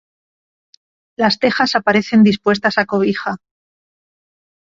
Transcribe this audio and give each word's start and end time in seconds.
Las 1.15 1.37
tejas 1.37 1.75
aparecen 1.75 2.23
dispuestas 2.23 2.79
a 2.79 2.85
cobija. 2.87 3.37